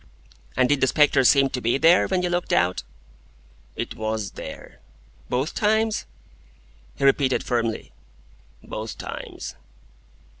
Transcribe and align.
"And 0.57 0.67
did 0.67 0.81
the 0.81 0.87
spectre 0.87 1.23
seem 1.23 1.49
to 1.51 1.61
be 1.61 1.77
there, 1.77 2.07
when 2.07 2.23
you 2.23 2.29
looked 2.31 2.51
out?" 2.51 2.81
"It 3.75 3.93
WAS 3.95 4.31
there." 4.31 4.79
"Both 5.29 5.53
times?" 5.53 6.07
He 6.95 7.03
repeated 7.03 7.43
firmly: 7.43 7.91
"Both 8.63 8.97
times." 8.97 9.53